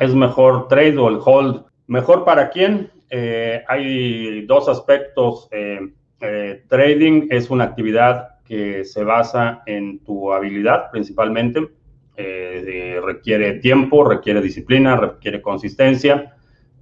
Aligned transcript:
¿Es 0.00 0.14
mejor 0.14 0.66
trade 0.68 0.96
o 0.96 1.10
el 1.10 1.18
hold? 1.22 1.62
¿Mejor 1.86 2.24
para 2.24 2.48
quién? 2.48 2.90
Eh, 3.10 3.62
hay 3.68 4.46
dos 4.46 4.66
aspectos. 4.66 5.46
Eh, 5.52 5.92
eh, 6.22 6.64
trading 6.68 7.28
es 7.30 7.50
una 7.50 7.64
actividad 7.64 8.40
que 8.46 8.86
se 8.86 9.04
basa 9.04 9.62
en 9.66 10.02
tu 10.02 10.32
habilidad 10.32 10.90
principalmente. 10.90 11.68
requiere 12.16 13.60
tiempo, 13.60 14.04
requiere 14.04 14.40
disciplina, 14.40 14.96
requiere 14.96 15.42
consistencia. 15.42 16.34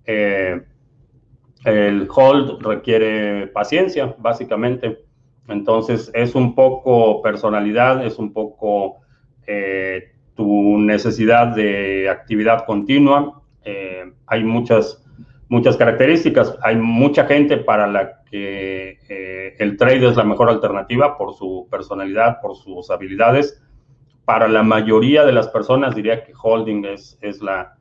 el 0.06 2.08
hold 2.14 2.62
requiere 2.62 3.48
paciencia, 3.48 4.14
básicamente. 4.18 5.00
Entonces 5.48 6.10
es 6.14 6.36
un 6.36 6.54
poco 6.54 7.20
personalidad, 7.20 8.06
es 8.06 8.16
un 8.18 8.32
poco 8.32 9.00
tu 10.38 10.78
necesidad 10.78 11.48
de 11.48 12.08
actividad 12.08 12.64
continua. 12.64 13.42
hay 14.26 14.44
muchas 14.44 15.04
muchas 15.48 15.76
características. 15.76 16.56
Hay 16.62 16.76
mucha 16.76 17.24
gente 17.24 17.56
para 17.56 17.86
la 17.86 18.22
que 18.30 18.98
eh, 19.08 19.56
el 19.58 19.76
trade 19.76 20.08
es 20.08 20.16
la 20.16 20.24
mejor 20.24 20.48
alternativa 20.50 21.16
por 21.16 21.34
su 21.34 21.66
personalidad, 21.70 22.40
por 22.40 22.56
sus 22.56 22.90
habilidades. 22.90 23.62
Para 24.24 24.46
la 24.48 24.62
mayoría 24.62 25.24
de 25.24 25.32
las 25.32 25.48
personas 25.48 25.94
diría 25.94 26.22
que 26.24 26.32
holding 26.40 26.84
es, 26.84 27.18
es 27.22 27.40
la, 27.40 27.76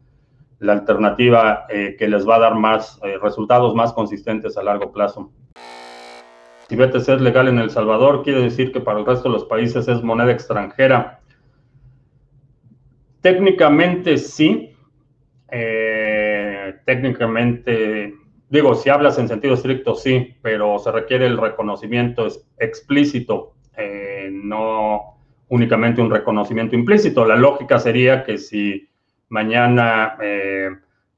la 0.59 0.73
alternativa 0.73 1.65
eh, 1.69 1.95
que 1.99 2.07
les 2.07 2.27
va 2.27 2.35
a 2.35 2.39
dar 2.39 2.55
más 2.55 2.99
eh, 3.03 3.17
resultados 3.21 3.75
más 3.75 3.91
consistentes 3.93 4.57
a 4.57 4.63
largo 4.63 4.91
plazo. 4.91 5.31
Si 6.69 6.75
BTC 6.75 6.95
es 6.95 7.21
legal 7.21 7.47
en 7.47 7.59
El 7.59 7.69
Salvador, 7.69 8.23
quiere 8.23 8.41
decir 8.41 8.71
que 8.73 8.81
para 8.81 8.99
el 8.99 9.05
resto 9.05 9.29
de 9.29 9.33
los 9.33 9.45
países 9.45 9.87
es 9.87 10.01
moneda 10.03 10.31
extranjera. 10.31 11.16
Técnicamente 13.27 14.17
sí. 14.17 14.73
Eh, 15.51 16.75
técnicamente, 16.85 18.13
digo, 18.47 18.73
si 18.73 18.89
hablas 18.89 19.19
en 19.19 19.27
sentido 19.27 19.55
estricto, 19.55 19.95
sí, 19.95 20.37
pero 20.41 20.79
se 20.79 20.93
requiere 20.93 21.25
el 21.25 21.37
reconocimiento 21.37 22.25
explícito, 22.57 23.55
eh, 23.75 24.29
no 24.31 25.17
únicamente 25.49 26.01
un 26.01 26.09
reconocimiento 26.09 26.77
implícito. 26.77 27.25
La 27.25 27.35
lógica 27.35 27.79
sería 27.79 28.23
que 28.23 28.37
si 28.37 28.87
mañana 29.27 30.15
eh, 30.21 30.69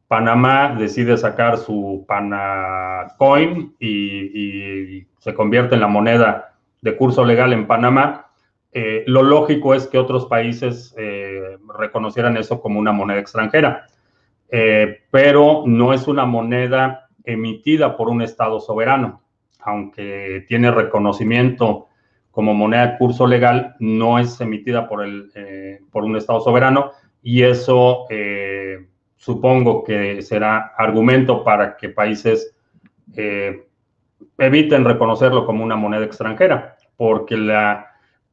Panamá 0.07 0.75
decide 0.79 1.16
sacar 1.16 1.57
su 1.59 2.05
Panacoin 2.07 3.75
y, 3.77 4.97
y, 4.97 5.07
se 5.19 5.35
convierte 5.35 5.75
en 5.75 5.81
la 5.81 5.88
moneda 5.88 6.57
de 6.81 6.95
curso 6.95 7.23
legal 7.23 7.53
en 7.53 7.67
Panamá, 7.67 8.31
lo 9.05 9.21
lógico 9.21 9.73
es 9.75 9.88
que 9.88 9.97
otros 9.97 10.27
países 10.27 10.95
reconocieran 11.80 12.38
eso 12.38 12.61
como 12.61 12.80
una 12.80 12.91
moneda 12.91 13.19
extranjera. 13.19 13.88
Eh, 14.52 15.03
pero 15.11 15.63
no 15.66 15.94
es 15.94 16.08
una 16.08 16.25
moneda 16.25 17.08
emitida 17.23 17.95
por 17.95 18.09
un 18.09 18.22
Estado 18.22 18.59
soberano. 18.59 19.22
Aunque 19.61 20.45
tiene 20.47 20.72
reconocimiento 20.72 21.88
como 22.31 22.53
moneda 22.53 22.88
de 22.88 22.97
curso 22.97 23.27
legal, 23.27 23.75
no 23.80 24.17
es 24.17 24.39
emitida 24.41 24.88
por, 24.88 25.03
el, 25.03 25.31
eh, 25.35 25.81
por 25.91 26.03
un 26.03 26.16
Estado 26.16 26.39
soberano 26.39 26.91
y 27.22 27.44
eso 27.44 28.05
eh, 28.09 28.88
supongo 29.17 29.83
que 29.83 30.22
será 30.22 30.73
argumento 30.77 31.44
para 31.44 31.75
que 31.75 31.89
países 31.89 32.55
eviten 34.38 34.85
reconocerlo 34.85 35.45
como 35.45 35.63
una 35.63 35.75
moneda 35.75 36.05
extranjera, 36.05 36.77
porque 36.95 37.35
la, 37.35 37.88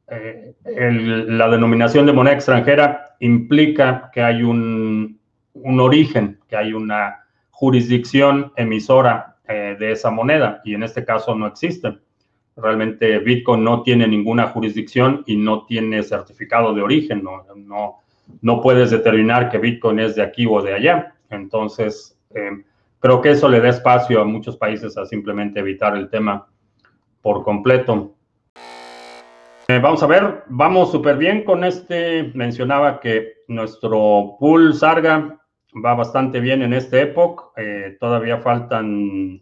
la 0.05 1.49
denominación 1.49 2.05
de 2.05 2.13
moneda 2.13 2.35
extranjera 2.35 3.06
implica 3.19 4.09
que 4.13 4.21
hay 4.21 4.43
un, 4.43 5.19
un 5.53 5.79
origen, 5.79 6.39
que 6.47 6.55
hay 6.55 6.73
una 6.73 7.23
jurisdicción 7.51 8.51
emisora 8.55 9.37
eh, 9.47 9.75
de 9.79 9.91
esa 9.91 10.11
moneda 10.11 10.61
y 10.63 10.73
en 10.75 10.83
este 10.83 11.03
caso 11.03 11.33
no 11.35 11.47
existe. 11.47 11.97
Realmente 12.55 13.19
Bitcoin 13.19 13.63
no 13.63 13.81
tiene 13.83 14.07
ninguna 14.07 14.47
jurisdicción 14.47 15.23
y 15.25 15.37
no 15.37 15.65
tiene 15.65 16.03
certificado 16.03 16.73
de 16.73 16.81
origen, 16.81 17.23
no, 17.23 17.45
no, 17.55 17.99
no 18.41 18.61
puedes 18.61 18.91
determinar 18.91 19.49
que 19.49 19.57
Bitcoin 19.57 19.99
es 19.99 20.15
de 20.15 20.23
aquí 20.23 20.45
o 20.49 20.61
de 20.61 20.73
allá. 20.73 21.15
Entonces, 21.29 22.19
eh, 22.33 22.63
creo 22.99 23.21
que 23.21 23.31
eso 23.31 23.47
le 23.47 23.59
da 23.59 23.69
espacio 23.69 24.21
a 24.21 24.25
muchos 24.25 24.57
países 24.57 24.97
a 24.97 25.05
simplemente 25.05 25.59
evitar 25.59 25.95
el 25.95 26.09
tema 26.09 26.47
por 27.21 27.43
completo. 27.43 28.16
Eh, 29.69 29.79
vamos 29.79 30.01
a 30.01 30.07
ver, 30.07 30.43
vamos 30.47 30.91
súper 30.91 31.17
bien 31.17 31.43
con 31.43 31.65
este. 31.65 32.31
Mencionaba 32.33 33.01
que 33.01 33.43
nuestro 33.49 34.37
pool 34.39 34.73
Sarga 34.73 35.41
va 35.83 35.93
bastante 35.93 36.39
bien 36.39 36.61
en 36.61 36.71
este 36.71 37.01
época. 37.01 37.45
Eh, 37.57 37.97
todavía 37.99 38.37
faltan 38.37 39.41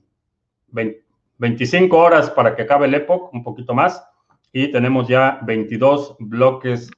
25 1.38 1.96
horas 1.96 2.32
para 2.32 2.56
que 2.56 2.64
acabe 2.64 2.88
el 2.88 2.96
época, 2.96 3.30
un 3.34 3.44
poquito 3.44 3.76
más. 3.76 4.04
Y 4.52 4.72
tenemos 4.72 5.08
ya 5.08 5.40
22 5.44 6.16
bloques 6.18 6.90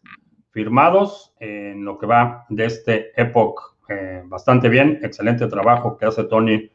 firmados 0.52 1.36
en 1.42 1.84
lo 1.84 1.98
que 1.98 2.06
va 2.06 2.46
de 2.48 2.64
este 2.64 3.22
época. 3.22 3.64
Eh, 3.90 4.24
bastante 4.26 4.70
bien, 4.70 5.00
excelente 5.04 5.48
trabajo 5.48 5.98
que 5.98 6.06
hace 6.06 6.24
Tony 6.24 6.72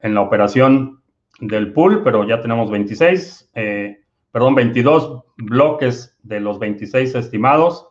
en 0.00 0.14
la 0.14 0.22
operación 0.22 1.02
del 1.40 1.74
pool, 1.74 2.02
pero 2.02 2.24
ya 2.24 2.40
tenemos 2.40 2.70
26, 2.70 3.50
eh, 3.54 3.99
perdón, 4.32 4.54
22 4.54 5.24
bloques 5.36 6.16
de 6.22 6.40
los 6.40 6.58
26 6.58 7.14
estimados, 7.14 7.88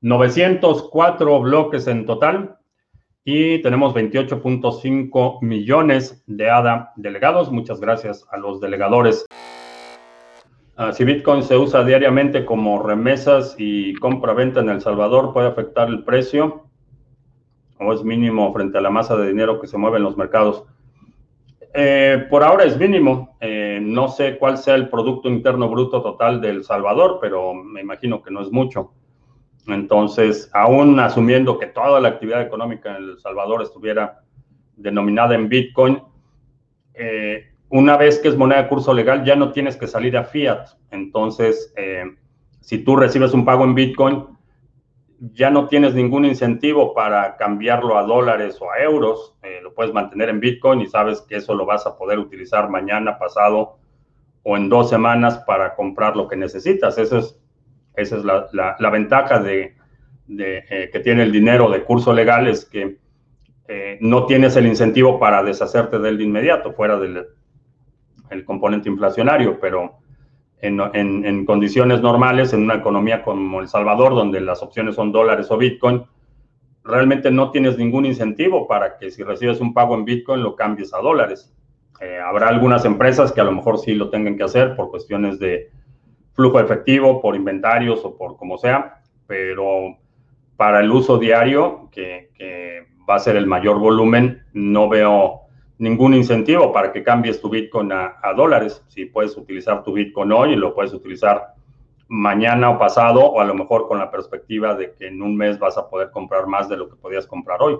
904 0.00 1.40
bloques 1.40 1.86
en 1.86 2.06
total, 2.06 2.58
y 3.24 3.62
tenemos 3.62 3.94
28.5 3.94 5.42
millones 5.42 6.22
de 6.26 6.50
ADA 6.50 6.92
delegados. 6.96 7.52
Muchas 7.52 7.80
gracias 7.80 8.26
a 8.32 8.36
los 8.36 8.60
delegadores. 8.60 9.24
Ah, 10.76 10.92
si 10.92 11.04
Bitcoin 11.04 11.42
se 11.42 11.56
usa 11.56 11.84
diariamente 11.84 12.44
como 12.44 12.82
remesas 12.82 13.54
y 13.58 13.94
compra-venta 13.94 14.60
en 14.60 14.70
El 14.70 14.80
Salvador, 14.80 15.32
¿puede 15.32 15.48
afectar 15.48 15.88
el 15.88 16.02
precio? 16.02 16.64
¿O 17.78 17.92
es 17.92 18.02
mínimo 18.02 18.52
frente 18.52 18.78
a 18.78 18.80
la 18.80 18.90
masa 18.90 19.16
de 19.16 19.28
dinero 19.28 19.60
que 19.60 19.66
se 19.66 19.78
mueve 19.78 19.98
en 19.98 20.04
los 20.04 20.16
mercados? 20.16 20.64
Eh, 21.74 22.26
por 22.28 22.42
ahora 22.42 22.64
es 22.64 22.76
mínimo. 22.78 23.36
Eh, 23.40 23.61
no 23.82 24.08
sé 24.08 24.38
cuál 24.38 24.58
sea 24.58 24.74
el 24.74 24.88
Producto 24.88 25.28
Interno 25.28 25.68
Bruto 25.68 26.02
total 26.02 26.40
de 26.40 26.50
El 26.50 26.64
Salvador, 26.64 27.18
pero 27.20 27.54
me 27.54 27.80
imagino 27.80 28.22
que 28.22 28.30
no 28.30 28.40
es 28.40 28.50
mucho. 28.50 28.92
Entonces, 29.66 30.50
aún 30.52 30.98
asumiendo 30.98 31.58
que 31.58 31.66
toda 31.66 32.00
la 32.00 32.08
actividad 32.08 32.42
económica 32.42 32.96
en 32.96 33.04
El 33.04 33.18
Salvador 33.18 33.62
estuviera 33.62 34.22
denominada 34.76 35.34
en 35.34 35.48
Bitcoin, 35.48 36.02
eh, 36.94 37.52
una 37.68 37.96
vez 37.96 38.18
que 38.18 38.28
es 38.28 38.36
moneda 38.36 38.62
de 38.62 38.68
curso 38.68 38.92
legal, 38.92 39.24
ya 39.24 39.36
no 39.36 39.52
tienes 39.52 39.76
que 39.76 39.86
salir 39.86 40.16
a 40.16 40.24
fiat. 40.24 40.66
Entonces, 40.90 41.72
eh, 41.76 42.04
si 42.60 42.78
tú 42.78 42.96
recibes 42.96 43.32
un 43.32 43.44
pago 43.44 43.64
en 43.64 43.74
Bitcoin, 43.74 44.26
ya 45.32 45.50
no 45.50 45.68
tienes 45.68 45.94
ningún 45.94 46.24
incentivo 46.24 46.94
para 46.94 47.36
cambiarlo 47.36 47.96
a 47.96 48.02
dólares 48.02 48.58
o 48.60 48.70
a 48.70 48.78
euros. 48.82 49.36
Eh, 49.42 49.60
lo 49.62 49.72
puedes 49.72 49.94
mantener 49.94 50.28
en 50.28 50.40
Bitcoin 50.40 50.80
y 50.80 50.86
sabes 50.86 51.20
que 51.22 51.36
eso 51.36 51.54
lo 51.54 51.64
vas 51.64 51.86
a 51.86 51.96
poder 51.96 52.18
utilizar 52.18 52.68
mañana, 52.68 53.18
pasado 53.18 53.78
o 54.42 54.56
en 54.56 54.68
dos 54.68 54.90
semanas 54.90 55.38
para 55.46 55.76
comprar 55.76 56.16
lo 56.16 56.26
que 56.26 56.36
necesitas. 56.36 56.98
Eso 56.98 57.18
es 57.18 57.38
esa 57.94 58.16
es 58.16 58.24
la, 58.24 58.90
ventaja 58.90 59.38
de, 59.38 59.76
eh, 60.28 60.90
que 60.92 61.00
tiene 61.00 61.24
el 61.24 61.32
dinero 61.32 61.70
de 61.70 61.84
curso 61.84 62.12
legal, 62.12 62.48
es 62.48 62.64
que 62.64 62.98
eh, 63.68 63.98
no 64.00 64.26
tienes 64.26 64.56
el 64.56 64.66
incentivo 64.66 65.18
para 65.18 65.42
deshacerte 65.42 65.98
de 65.98 66.08
él 66.08 66.18
de 66.18 66.24
inmediato, 66.24 66.72
fuera 66.72 66.98
del 66.98 67.26
el 68.30 68.44
componente 68.46 68.88
inflacionario, 68.88 69.60
pero 69.60 69.98
en, 70.62 71.44
condiciones 71.44 72.00
normales, 72.00 72.52
en 72.52 72.62
una 72.62 72.76
economía 72.76 73.22
como 73.22 73.60
El 73.60 73.68
Salvador, 73.68 74.14
donde 74.14 74.40
las 74.40 74.62
opciones 74.62 74.94
son 74.94 75.12
dólares 75.12 75.50
o 75.50 75.58
Bitcoin, 75.58 76.04
realmente 76.84 77.30
no 77.30 77.50
tienes 77.50 77.76
ningún 77.76 78.06
incentivo 78.06 78.66
para 78.66 78.96
que 78.96 79.10
si 79.10 79.22
recibes 79.22 79.60
un 79.60 79.74
pago 79.74 79.94
en 79.94 80.04
Bitcoin 80.04 80.42
lo 80.42 80.56
cambies 80.56 80.94
a 80.94 80.98
dólares. 80.98 81.52
Eh, 82.00 82.18
habrá 82.18 82.48
algunas 82.48 82.84
empresas 82.84 83.32
que 83.32 83.40
a 83.40 83.44
lo 83.44 83.52
mejor 83.52 83.78
sí 83.78 83.94
lo 83.94 84.08
tengan 84.08 84.36
que 84.36 84.44
hacer 84.44 84.74
por 84.74 84.90
cuestiones 84.90 85.38
de, 85.38 85.70
flujo 86.34 86.60
efectivo, 86.60 87.20
por 87.20 87.36
inventarios 87.36 88.04
o 88.04 88.16
por 88.16 88.36
como 88.36 88.58
sea, 88.58 89.02
pero 89.26 89.96
para 90.56 90.80
el 90.80 90.90
uso 90.90 91.18
diario, 91.18 91.88
que, 91.90 92.30
va 93.08 93.16
a 93.16 93.18
ser 93.18 93.34
el 93.34 93.48
mayor 93.48 93.80
volumen, 93.80 94.44
no 94.52 94.88
veo 94.88 95.41
ningún 95.82 96.14
incentivo 96.14 96.72
para 96.72 96.92
que 96.92 97.02
cambies 97.02 97.40
tu 97.40 97.50
Bitcoin 97.50 97.90
a, 97.90 98.32
dólares. 98.36 98.84
Si 98.86 99.04
puedes 99.04 99.36
utilizar 99.36 99.82
tu 99.82 99.92
Bitcoin 99.92 100.30
hoy 100.30 100.52
y 100.52 100.56
lo 100.56 100.76
puedes 100.76 100.92
utilizar 100.92 101.54
mañana 102.06 102.70
o 102.70 102.78
pasado, 102.78 103.20
o 103.20 103.40
a 103.40 103.44
lo 103.44 103.54
mejor 103.54 103.88
con 103.88 103.98
la 103.98 104.08
perspectiva 104.08 104.76
de 104.76 104.92
que 104.92 105.08
en 105.08 105.20
un 105.20 105.36
mes 105.36 105.58
vas 105.58 105.76
a 105.76 105.88
poder 105.88 106.12
comprar 106.12 106.46
más 106.46 106.68
de 106.68 106.76
lo 106.76 106.88
que 106.88 106.94
podías 106.94 107.26
comprar 107.26 107.60
hoy. 107.60 107.78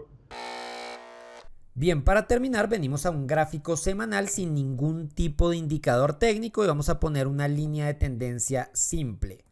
Bien, 1.75 2.03
para 2.03 2.27
terminar 2.27 2.69
venimos 2.69 3.07
a 3.07 3.11
un 3.11 3.29
gráfico 3.29 3.77
semanal 3.77 4.29
sin 4.29 4.53
ningún 4.53 5.09
tipo 5.09 5.49
de 5.49 5.59
indicador 5.59 6.15
técnico 6.15 6.65
y 6.65 6.67
vamos 6.67 6.89
a 6.89 6.99
poner 6.99 7.29
una 7.29 7.47
línea 7.47 7.87
de 7.87 7.95
tendencia 7.95 8.69
simple. 8.73 9.45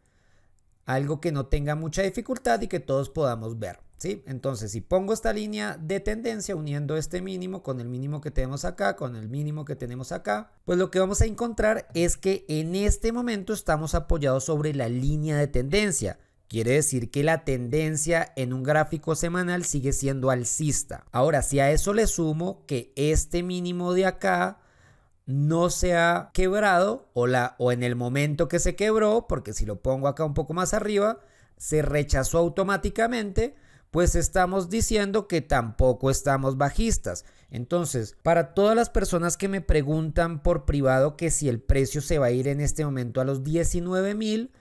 Algo 0.93 1.21
que 1.21 1.31
no 1.31 1.45
tenga 1.45 1.75
mucha 1.75 2.01
dificultad 2.01 2.61
y 2.61 2.67
que 2.67 2.79
todos 2.79 3.09
podamos 3.09 3.59
ver. 3.59 3.79
¿sí? 4.01 4.23
Entonces, 4.25 4.71
si 4.71 4.81
pongo 4.81 5.13
esta 5.13 5.31
línea 5.31 5.77
de 5.79 5.99
tendencia 5.99 6.55
uniendo 6.55 6.97
este 6.97 7.21
mínimo 7.21 7.61
con 7.61 7.79
el 7.79 7.87
mínimo 7.87 8.19
que 8.19 8.31
tenemos 8.31 8.65
acá, 8.65 8.95
con 8.95 9.15
el 9.15 9.29
mínimo 9.29 9.63
que 9.63 9.75
tenemos 9.75 10.11
acá, 10.11 10.51
pues 10.65 10.79
lo 10.79 10.89
que 10.89 10.99
vamos 10.99 11.21
a 11.21 11.25
encontrar 11.25 11.87
es 11.93 12.17
que 12.17 12.43
en 12.47 12.73
este 12.75 13.11
momento 13.11 13.53
estamos 13.53 13.93
apoyados 13.93 14.45
sobre 14.45 14.73
la 14.73 14.89
línea 14.89 15.37
de 15.37 15.47
tendencia. 15.47 16.17
Quiere 16.47 16.71
decir 16.71 17.11
que 17.11 17.23
la 17.23 17.45
tendencia 17.45 18.33
en 18.35 18.53
un 18.53 18.63
gráfico 18.63 19.13
semanal 19.13 19.65
sigue 19.65 19.93
siendo 19.93 20.31
alcista. 20.31 21.05
Ahora, 21.11 21.43
si 21.43 21.59
a 21.59 21.69
eso 21.69 21.93
le 21.93 22.07
sumo 22.07 22.65
que 22.65 22.91
este 22.95 23.43
mínimo 23.43 23.93
de 23.93 24.07
acá 24.07 24.60
no 25.25 25.69
se 25.69 25.95
ha 25.95 26.31
quebrado 26.33 27.09
o, 27.13 27.27
la, 27.27 27.55
o 27.59 27.71
en 27.71 27.83
el 27.83 27.95
momento 27.95 28.47
que 28.47 28.59
se 28.59 28.75
quebró, 28.75 29.27
porque 29.27 29.53
si 29.53 29.65
lo 29.65 29.81
pongo 29.81 30.07
acá 30.07 30.25
un 30.25 30.33
poco 30.33 30.53
más 30.53 30.73
arriba, 30.73 31.19
se 31.57 31.81
rechazó 31.81 32.39
automáticamente, 32.39 33.55
pues 33.91 34.15
estamos 34.15 34.69
diciendo 34.69 35.27
que 35.27 35.41
tampoco 35.41 36.09
estamos 36.09 36.57
bajistas. 36.57 37.25
Entonces, 37.49 38.15
para 38.23 38.53
todas 38.53 38.75
las 38.75 38.89
personas 38.89 39.37
que 39.37 39.49
me 39.49 39.61
preguntan 39.61 40.41
por 40.41 40.65
privado 40.65 41.17
que 41.17 41.29
si 41.29 41.49
el 41.49 41.61
precio 41.61 42.01
se 42.01 42.17
va 42.17 42.27
a 42.27 42.31
ir 42.31 42.47
en 42.47 42.61
este 42.61 42.85
momento 42.85 43.19
a 43.19 43.25
los 43.25 43.43
19 43.43 44.15
mil, 44.15 44.51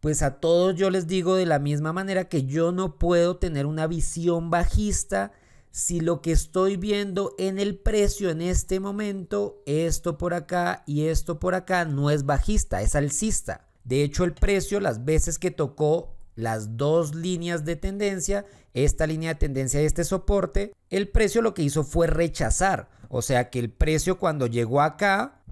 pues 0.00 0.22
a 0.22 0.38
todos 0.38 0.76
yo 0.76 0.90
les 0.90 1.08
digo 1.08 1.34
de 1.34 1.46
la 1.46 1.58
misma 1.58 1.92
manera 1.92 2.28
que 2.28 2.44
yo 2.44 2.70
no 2.70 2.96
puedo 2.96 3.38
tener 3.38 3.66
una 3.66 3.88
visión 3.88 4.50
bajista 4.50 5.32
si 5.76 6.00
lo 6.00 6.22
que 6.22 6.32
estoy 6.32 6.78
viendo 6.78 7.34
en 7.36 7.58
el 7.58 7.76
precio 7.76 8.30
en 8.30 8.40
este 8.40 8.80
momento, 8.80 9.62
esto 9.66 10.16
por 10.16 10.32
acá 10.32 10.82
y 10.86 11.08
esto 11.08 11.38
por 11.38 11.54
acá, 11.54 11.84
no 11.84 12.08
es 12.08 12.24
bajista, 12.24 12.80
es 12.80 12.94
alcista. 12.94 13.68
De 13.84 14.02
hecho, 14.02 14.24
el 14.24 14.32
precio, 14.32 14.80
las 14.80 15.04
veces 15.04 15.38
que 15.38 15.50
tocó 15.50 16.14
las 16.34 16.78
dos 16.78 17.14
líneas 17.14 17.66
de 17.66 17.76
tendencia, 17.76 18.46
esta 18.72 19.06
línea 19.06 19.34
de 19.34 19.40
tendencia 19.40 19.82
y 19.82 19.84
este 19.84 20.04
soporte, 20.04 20.72
el 20.88 21.08
precio 21.08 21.42
lo 21.42 21.52
que 21.52 21.64
hizo 21.64 21.84
fue 21.84 22.06
rechazar. 22.06 22.88
O 23.10 23.20
sea 23.20 23.50
que 23.50 23.58
el 23.58 23.70
precio 23.70 24.18
cuando 24.18 24.46
llegó 24.46 24.80
acá, 24.80 25.42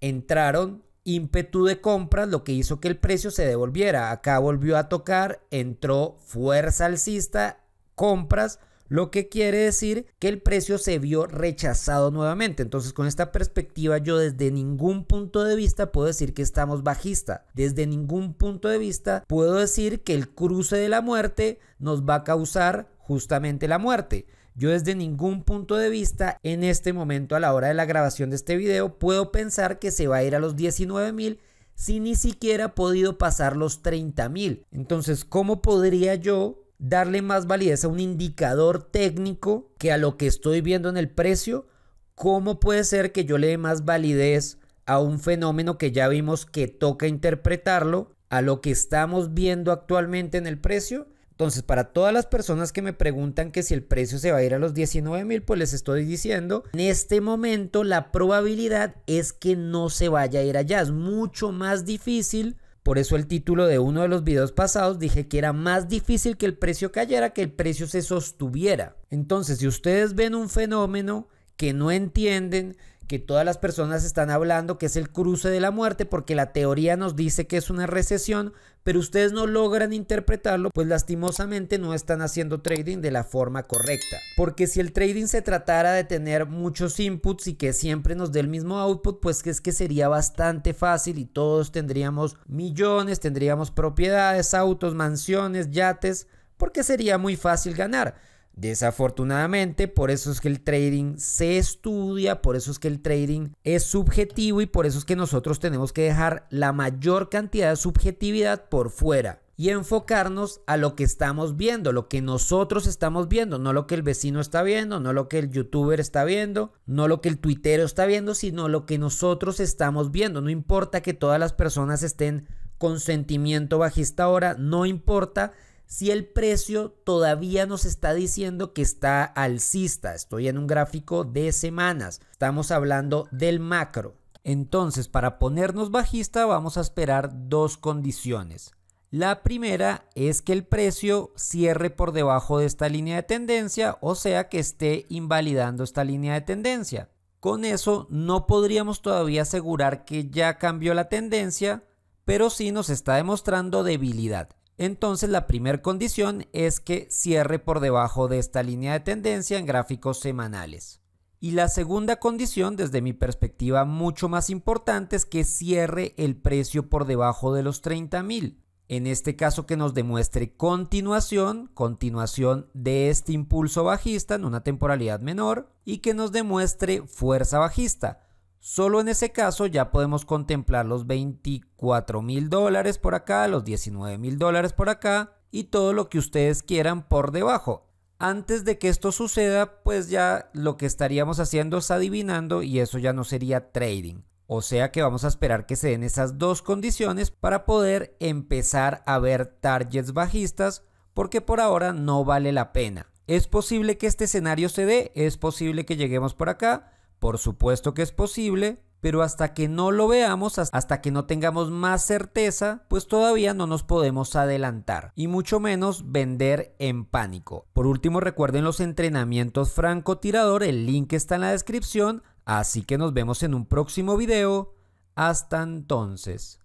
entraron 0.00 0.82
ímpetu 1.04 1.66
de 1.66 1.82
compras, 1.82 2.30
lo 2.30 2.42
que 2.42 2.52
hizo 2.52 2.80
que 2.80 2.88
el 2.88 2.96
precio 2.96 3.30
se 3.30 3.44
devolviera. 3.44 4.12
Acá 4.12 4.38
volvió 4.38 4.78
a 4.78 4.88
tocar, 4.88 5.42
entró 5.50 6.16
fuerza 6.20 6.86
alcista, 6.86 7.60
compras, 7.94 8.60
lo 8.88 9.10
que 9.10 9.28
quiere 9.28 9.58
decir 9.58 10.06
que 10.18 10.28
el 10.28 10.42
precio 10.42 10.78
se 10.78 10.98
vio 10.98 11.26
rechazado 11.26 12.10
nuevamente. 12.10 12.62
Entonces 12.62 12.92
con 12.92 13.06
esta 13.06 13.32
perspectiva 13.32 13.98
yo 13.98 14.18
desde 14.18 14.50
ningún 14.50 15.04
punto 15.04 15.44
de 15.44 15.56
vista 15.56 15.92
puedo 15.92 16.06
decir 16.06 16.34
que 16.34 16.42
estamos 16.42 16.82
bajista. 16.82 17.46
Desde 17.54 17.86
ningún 17.86 18.34
punto 18.34 18.68
de 18.68 18.78
vista 18.78 19.24
puedo 19.26 19.54
decir 19.54 20.02
que 20.02 20.14
el 20.14 20.28
cruce 20.30 20.76
de 20.76 20.88
la 20.88 21.00
muerte 21.00 21.58
nos 21.78 22.02
va 22.02 22.16
a 22.16 22.24
causar 22.24 22.88
justamente 22.98 23.68
la 23.68 23.78
muerte. 23.78 24.26
Yo 24.56 24.70
desde 24.70 24.94
ningún 24.94 25.42
punto 25.42 25.76
de 25.76 25.90
vista 25.90 26.38
en 26.42 26.62
este 26.62 26.92
momento 26.92 27.34
a 27.34 27.40
la 27.40 27.52
hora 27.52 27.68
de 27.68 27.74
la 27.74 27.86
grabación 27.86 28.30
de 28.30 28.36
este 28.36 28.56
video 28.56 28.98
puedo 28.98 29.32
pensar 29.32 29.78
que 29.80 29.90
se 29.90 30.06
va 30.06 30.18
a 30.18 30.24
ir 30.24 30.36
a 30.36 30.38
los 30.38 30.54
19 30.54 31.12
mil 31.12 31.40
si 31.74 31.98
ni 31.98 32.14
siquiera 32.14 32.66
ha 32.66 32.74
podido 32.76 33.18
pasar 33.18 33.56
los 33.56 33.82
30 33.82 34.28
mil. 34.28 34.64
Entonces, 34.70 35.24
¿cómo 35.24 35.60
podría 35.60 36.14
yo 36.14 36.63
darle 36.78 37.22
más 37.22 37.46
validez 37.46 37.84
a 37.84 37.88
un 37.88 38.00
indicador 38.00 38.82
técnico 38.82 39.72
que 39.78 39.92
a 39.92 39.98
lo 39.98 40.16
que 40.16 40.26
estoy 40.26 40.60
viendo 40.60 40.88
en 40.88 40.96
el 40.96 41.10
precio? 41.10 41.66
¿Cómo 42.14 42.60
puede 42.60 42.84
ser 42.84 43.12
que 43.12 43.24
yo 43.24 43.38
le 43.38 43.48
dé 43.48 43.58
más 43.58 43.84
validez 43.84 44.58
a 44.86 45.00
un 45.00 45.18
fenómeno 45.18 45.78
que 45.78 45.92
ya 45.92 46.08
vimos 46.08 46.46
que 46.46 46.68
toca 46.68 47.06
interpretarlo 47.06 48.12
a 48.28 48.42
lo 48.42 48.60
que 48.60 48.70
estamos 48.70 49.34
viendo 49.34 49.72
actualmente 49.72 50.38
en 50.38 50.46
el 50.46 50.58
precio? 50.58 51.08
Entonces, 51.34 51.64
para 51.64 51.92
todas 51.92 52.14
las 52.14 52.26
personas 52.26 52.72
que 52.72 52.80
me 52.80 52.92
preguntan 52.92 53.50
que 53.50 53.64
si 53.64 53.74
el 53.74 53.82
precio 53.82 54.20
se 54.20 54.30
va 54.30 54.38
a 54.38 54.44
ir 54.44 54.54
a 54.54 54.60
los 54.60 54.72
19 54.72 55.24
mil, 55.24 55.42
pues 55.42 55.58
les 55.58 55.72
estoy 55.72 56.04
diciendo, 56.04 56.62
en 56.72 56.80
este 56.80 57.20
momento 57.20 57.82
la 57.82 58.12
probabilidad 58.12 58.94
es 59.08 59.32
que 59.32 59.56
no 59.56 59.90
se 59.90 60.08
vaya 60.08 60.38
a 60.38 60.42
ir 60.44 60.56
allá. 60.56 60.80
Es 60.80 60.92
mucho 60.92 61.50
más 61.50 61.84
difícil. 61.84 62.56
Por 62.84 62.98
eso 62.98 63.16
el 63.16 63.26
título 63.26 63.66
de 63.66 63.78
uno 63.78 64.02
de 64.02 64.08
los 64.08 64.24
videos 64.24 64.52
pasados 64.52 64.98
dije 64.98 65.26
que 65.26 65.38
era 65.38 65.54
más 65.54 65.88
difícil 65.88 66.36
que 66.36 66.44
el 66.44 66.58
precio 66.58 66.92
cayera 66.92 67.30
que 67.30 67.40
el 67.40 67.50
precio 67.50 67.86
se 67.86 68.02
sostuviera. 68.02 68.98
Entonces, 69.08 69.58
si 69.58 69.66
ustedes 69.66 70.14
ven 70.14 70.34
un 70.34 70.50
fenómeno 70.50 71.26
que 71.56 71.72
no 71.72 71.90
entienden, 71.90 72.76
que 73.06 73.18
todas 73.18 73.44
las 73.44 73.58
personas 73.58 74.04
están 74.04 74.30
hablando 74.30 74.78
que 74.78 74.86
es 74.86 74.96
el 74.96 75.10
cruce 75.10 75.50
de 75.50 75.60
la 75.60 75.70
muerte 75.70 76.06
porque 76.06 76.34
la 76.34 76.52
teoría 76.52 76.96
nos 76.96 77.16
dice 77.16 77.46
que 77.46 77.56
es 77.56 77.70
una 77.70 77.86
recesión, 77.86 78.52
pero 78.82 78.98
ustedes 78.98 79.32
no 79.32 79.46
logran 79.46 79.92
interpretarlo, 79.92 80.70
pues 80.70 80.86
lastimosamente 80.86 81.78
no 81.78 81.94
están 81.94 82.22
haciendo 82.22 82.60
trading 82.60 82.98
de 82.98 83.10
la 83.10 83.24
forma 83.24 83.62
correcta. 83.62 84.18
Porque 84.36 84.66
si 84.66 84.80
el 84.80 84.92
trading 84.92 85.26
se 85.26 85.42
tratara 85.42 85.92
de 85.92 86.04
tener 86.04 86.46
muchos 86.46 87.00
inputs 87.00 87.46
y 87.46 87.54
que 87.54 87.72
siempre 87.72 88.14
nos 88.14 88.32
dé 88.32 88.40
el 88.40 88.48
mismo 88.48 88.78
output, 88.78 89.20
pues 89.20 89.46
es 89.46 89.60
que 89.60 89.72
sería 89.72 90.08
bastante 90.08 90.74
fácil 90.74 91.18
y 91.18 91.24
todos 91.24 91.72
tendríamos 91.72 92.36
millones, 92.46 93.20
tendríamos 93.20 93.70
propiedades, 93.70 94.54
autos, 94.54 94.94
mansiones, 94.94 95.70
yates, 95.70 96.26
porque 96.56 96.82
sería 96.82 97.18
muy 97.18 97.36
fácil 97.36 97.74
ganar. 97.74 98.16
Desafortunadamente, 98.56 99.88
por 99.88 100.12
eso 100.12 100.30
es 100.30 100.40
que 100.40 100.48
el 100.48 100.60
trading 100.60 101.16
se 101.18 101.58
estudia, 101.58 102.40
por 102.40 102.54
eso 102.54 102.70
es 102.70 102.78
que 102.78 102.86
el 102.86 103.02
trading 103.02 103.48
es 103.64 103.82
subjetivo 103.82 104.60
y 104.60 104.66
por 104.66 104.86
eso 104.86 104.98
es 104.98 105.04
que 105.04 105.16
nosotros 105.16 105.58
tenemos 105.58 105.92
que 105.92 106.02
dejar 106.02 106.46
la 106.50 106.72
mayor 106.72 107.30
cantidad 107.30 107.70
de 107.70 107.76
subjetividad 107.76 108.68
por 108.68 108.90
fuera 108.90 109.40
y 109.56 109.70
enfocarnos 109.70 110.60
a 110.66 110.76
lo 110.76 110.96
que 110.96 111.04
estamos 111.04 111.56
viendo, 111.56 111.92
lo 111.92 112.08
que 112.08 112.22
nosotros 112.22 112.86
estamos 112.86 113.28
viendo, 113.28 113.58
no 113.58 113.72
lo 113.72 113.86
que 113.86 113.94
el 113.94 114.02
vecino 114.02 114.40
está 114.40 114.62
viendo, 114.62 115.00
no 115.00 115.12
lo 115.12 115.28
que 115.28 115.38
el 115.38 115.50
youtuber 115.50 116.00
está 116.00 116.24
viendo, 116.24 116.72
no 116.86 117.08
lo 117.08 117.20
que 117.20 117.28
el 117.28 117.38
tuitero 117.38 117.84
está 117.84 118.06
viendo, 118.06 118.34
sino 118.34 118.68
lo 118.68 118.86
que 118.86 118.98
nosotros 118.98 119.60
estamos 119.60 120.10
viendo. 120.10 120.40
No 120.40 120.50
importa 120.50 121.02
que 121.02 121.14
todas 121.14 121.38
las 121.38 121.52
personas 121.52 122.02
estén 122.02 122.48
con 122.78 122.98
sentimiento 122.98 123.78
bajista 123.78 124.24
ahora, 124.24 124.56
no 124.58 124.86
importa 124.86 125.52
si 125.86 126.10
el 126.10 126.26
precio 126.26 126.90
todavía 126.90 127.66
nos 127.66 127.84
está 127.84 128.14
diciendo 128.14 128.72
que 128.72 128.82
está 128.82 129.24
alcista. 129.24 130.14
Estoy 130.14 130.48
en 130.48 130.58
un 130.58 130.66
gráfico 130.66 131.24
de 131.24 131.52
semanas. 131.52 132.20
Estamos 132.32 132.70
hablando 132.70 133.28
del 133.30 133.60
macro. 133.60 134.14
Entonces, 134.42 135.08
para 135.08 135.38
ponernos 135.38 135.90
bajista 135.90 136.46
vamos 136.46 136.76
a 136.76 136.82
esperar 136.82 137.48
dos 137.48 137.76
condiciones. 137.76 138.72
La 139.10 139.42
primera 139.42 140.08
es 140.16 140.42
que 140.42 140.52
el 140.52 140.66
precio 140.66 141.32
cierre 141.36 141.88
por 141.90 142.10
debajo 142.10 142.58
de 142.58 142.66
esta 142.66 142.88
línea 142.88 143.16
de 143.16 143.22
tendencia, 143.22 143.96
o 144.00 144.16
sea 144.16 144.48
que 144.48 144.58
esté 144.58 145.06
invalidando 145.08 145.84
esta 145.84 146.02
línea 146.02 146.34
de 146.34 146.40
tendencia. 146.40 147.10
Con 147.38 147.64
eso 147.64 148.08
no 148.10 148.46
podríamos 148.48 149.02
todavía 149.02 149.42
asegurar 149.42 150.04
que 150.04 150.30
ya 150.30 150.58
cambió 150.58 150.94
la 150.94 151.08
tendencia, 151.08 151.84
pero 152.24 152.50
sí 152.50 152.72
nos 152.72 152.90
está 152.90 153.14
demostrando 153.14 153.84
debilidad. 153.84 154.48
Entonces 154.76 155.30
la 155.30 155.46
primera 155.46 155.82
condición 155.82 156.46
es 156.52 156.80
que 156.80 157.06
cierre 157.10 157.58
por 157.58 157.80
debajo 157.80 158.28
de 158.28 158.38
esta 158.38 158.62
línea 158.62 158.92
de 158.94 159.00
tendencia 159.00 159.58
en 159.58 159.66
gráficos 159.66 160.20
semanales. 160.20 161.00
Y 161.38 161.50
la 161.50 161.68
segunda 161.68 162.16
condición, 162.16 162.74
desde 162.74 163.02
mi 163.02 163.12
perspectiva 163.12 163.84
mucho 163.84 164.28
más 164.28 164.48
importante, 164.48 165.14
es 165.16 165.26
que 165.26 165.44
cierre 165.44 166.14
el 166.16 166.36
precio 166.36 166.88
por 166.88 167.04
debajo 167.04 167.52
de 167.52 167.62
los 167.62 167.82
30 167.82 168.22
mil. 168.22 168.64
En 168.88 169.06
este 169.06 169.36
caso 169.36 169.66
que 169.66 169.76
nos 169.76 169.94
demuestre 169.94 170.56
continuación, 170.56 171.70
continuación 171.74 172.70
de 172.74 173.10
este 173.10 173.32
impulso 173.32 173.84
bajista 173.84 174.34
en 174.34 174.44
una 174.44 174.62
temporalidad 174.62 175.20
menor 175.20 175.70
y 175.84 175.98
que 175.98 176.14
nos 176.14 176.32
demuestre 176.32 177.02
fuerza 177.06 177.58
bajista. 177.58 178.23
Solo 178.66 179.02
en 179.02 179.08
ese 179.08 179.30
caso 179.30 179.66
ya 179.66 179.90
podemos 179.90 180.24
contemplar 180.24 180.86
los 180.86 181.06
24 181.06 182.22
mil 182.22 182.48
dólares 182.48 182.96
por 182.96 183.14
acá, 183.14 183.46
los 183.46 183.62
19 183.62 184.16
mil 184.16 184.38
dólares 184.38 184.72
por 184.72 184.88
acá 184.88 185.34
y 185.50 185.64
todo 185.64 185.92
lo 185.92 186.08
que 186.08 186.16
ustedes 186.16 186.62
quieran 186.62 187.06
por 187.06 187.30
debajo. 187.30 187.86
Antes 188.18 188.64
de 188.64 188.78
que 188.78 188.88
esto 188.88 189.12
suceda, 189.12 189.82
pues 189.82 190.08
ya 190.08 190.48
lo 190.54 190.78
que 190.78 190.86
estaríamos 190.86 191.40
haciendo 191.40 191.76
es 191.76 191.90
adivinando 191.90 192.62
y 192.62 192.80
eso 192.80 192.98
ya 192.98 193.12
no 193.12 193.24
sería 193.24 193.70
trading. 193.70 194.22
O 194.46 194.62
sea 194.62 194.90
que 194.90 195.02
vamos 195.02 195.26
a 195.26 195.28
esperar 195.28 195.66
que 195.66 195.76
se 195.76 195.90
den 195.90 196.02
esas 196.02 196.38
dos 196.38 196.62
condiciones 196.62 197.30
para 197.30 197.66
poder 197.66 198.16
empezar 198.18 199.02
a 199.04 199.18
ver 199.18 199.44
targets 199.44 200.14
bajistas 200.14 200.84
porque 201.12 201.42
por 201.42 201.60
ahora 201.60 201.92
no 201.92 202.24
vale 202.24 202.50
la 202.50 202.72
pena. 202.72 203.12
Es 203.26 203.46
posible 203.46 203.98
que 203.98 204.06
este 204.06 204.24
escenario 204.24 204.70
se 204.70 204.86
dé, 204.86 205.12
es 205.14 205.36
posible 205.36 205.84
que 205.84 205.96
lleguemos 205.96 206.34
por 206.34 206.48
acá, 206.48 206.93
por 207.18 207.38
supuesto 207.38 207.94
que 207.94 208.02
es 208.02 208.12
posible, 208.12 208.82
pero 209.04 209.20
hasta 209.20 209.52
que 209.52 209.68
no 209.68 209.90
lo 209.90 210.08
veamos, 210.08 210.58
hasta 210.58 211.02
que 211.02 211.10
no 211.10 211.26
tengamos 211.26 211.70
más 211.70 212.06
certeza, 212.06 212.84
pues 212.88 213.06
todavía 213.06 213.52
no 213.52 213.66
nos 213.66 213.82
podemos 213.82 214.34
adelantar 214.34 215.12
y 215.14 215.28
mucho 215.28 215.60
menos 215.60 216.10
vender 216.10 216.74
en 216.78 217.04
pánico. 217.04 217.66
Por 217.74 217.86
último, 217.86 218.20
recuerden 218.20 218.64
los 218.64 218.80
entrenamientos 218.80 219.72
francotirador, 219.72 220.62
el 220.62 220.86
link 220.86 221.12
está 221.12 221.34
en 221.34 221.42
la 221.42 221.50
descripción, 221.50 222.22
así 222.46 222.82
que 222.82 222.96
nos 222.96 223.12
vemos 223.12 223.42
en 223.42 223.52
un 223.52 223.66
próximo 223.66 224.16
video. 224.16 224.72
Hasta 225.16 225.62
entonces. 225.62 226.62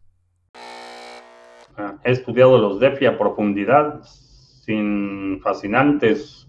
He 2.06 2.12
estudiado 2.12 2.58
los 2.58 2.80
DeFi 2.80 3.06
a 3.06 3.18
profundidad, 3.18 4.02
sin 4.04 5.42
fascinantes. 5.44 6.48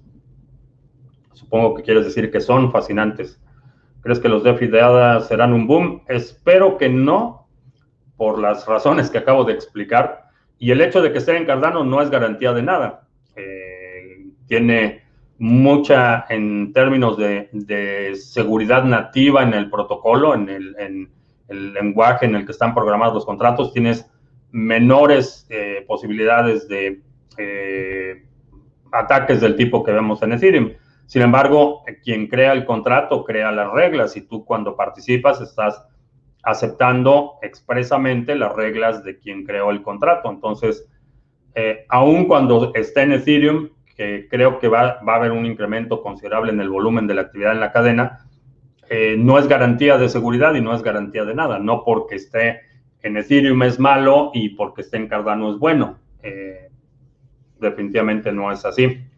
Supongo 1.32 1.74
que 1.74 1.82
quieres 1.82 2.04
decir 2.04 2.30
que 2.30 2.40
son 2.40 2.70
fascinantes. 2.70 3.39
¿Crees 4.02 4.18
que 4.18 4.28
los 4.28 4.42
DeFi 4.42 4.66
de 4.66 4.80
ADA 4.80 5.20
serán 5.20 5.52
un 5.52 5.66
boom? 5.66 6.02
Espero 6.08 6.78
que 6.78 6.88
no, 6.88 7.46
por 8.16 8.38
las 8.38 8.66
razones 8.66 9.10
que 9.10 9.18
acabo 9.18 9.44
de 9.44 9.52
explicar. 9.52 10.24
Y 10.58 10.70
el 10.70 10.80
hecho 10.80 11.02
de 11.02 11.12
que 11.12 11.18
esté 11.18 11.36
en 11.36 11.46
Cardano 11.46 11.84
no 11.84 12.02
es 12.02 12.10
garantía 12.10 12.52
de 12.52 12.62
nada. 12.62 13.08
Eh, 13.36 14.26
tiene 14.46 15.02
mucha, 15.38 16.26
en 16.28 16.72
términos 16.72 17.16
de, 17.16 17.48
seguridad 18.14 18.84
nativa 18.84 19.42
en 19.42 19.54
el 19.54 19.70
protocolo, 19.70 20.34
en 20.34 20.48
el, 20.48 21.08
lenguaje 21.48 22.26
en 22.26 22.36
el 22.36 22.44
que 22.44 22.52
están 22.52 22.74
programados 22.74 23.14
los 23.14 23.26
contratos, 23.26 23.72
tienes 23.72 24.06
menores 24.52 25.46
eh, 25.48 25.84
posibilidades 25.88 26.68
de 26.68 27.00
eh, 27.38 28.22
ataques 28.92 29.40
del 29.40 29.56
tipo 29.56 29.82
que 29.82 29.92
vemos 29.92 30.22
en 30.22 30.32
Ethereum. 30.32 30.72
Sin 31.10 31.22
embargo, 31.22 31.82
quien 32.04 32.28
crea 32.28 32.52
el 32.52 32.64
contrato 32.64 33.24
crea 33.24 33.50
las 33.50 33.72
reglas 33.72 34.16
y 34.16 34.20
tú 34.20 34.44
cuando 34.44 34.76
participas 34.76 35.40
estás 35.40 35.84
aceptando 36.44 37.32
expresamente 37.42 38.36
las 38.36 38.54
reglas 38.54 39.02
de 39.02 39.18
quien 39.18 39.44
creó 39.44 39.72
el 39.72 39.82
contrato. 39.82 40.30
Entonces, 40.30 40.88
eh, 41.56 41.84
aun 41.88 42.26
cuando 42.26 42.72
esté 42.76 43.02
en 43.02 43.14
Ethereum, 43.14 43.70
que 43.96 44.28
creo 44.30 44.60
que 44.60 44.68
va, 44.68 45.00
a 45.04 45.14
haber 45.16 45.32
un 45.32 45.46
incremento 45.46 46.00
considerable 46.00 46.52
en 46.52 46.60
el 46.60 46.68
volumen 46.68 47.08
de 47.08 47.14
la 47.14 47.22
actividad 47.22 47.54
en 47.54 47.60
la 47.60 47.72
cadena, 47.72 48.28
eh, 48.88 49.16
no 49.18 49.36
es 49.36 49.48
garantía 49.48 49.98
de 49.98 50.08
seguridad 50.08 50.54
y 50.54 50.60
no 50.60 50.72
es 50.76 50.84
garantía 50.84 51.24
de 51.24 51.34
nada. 51.34 51.58
No 51.58 51.82
porque 51.82 52.14
esté 52.14 52.60
en 53.02 53.16
Ethereum 53.16 53.60
es 53.64 53.80
malo 53.80 54.30
y 54.32 54.50
porque 54.50 54.82
esté 54.82 54.98
en 54.98 55.08
Cardano 55.08 55.50
es 55.50 55.58
bueno. 55.58 55.98
Eh, 56.22 56.70
definitivamente 57.58 58.30
no 58.30 58.52
es 58.52 58.64
así. 58.64 59.10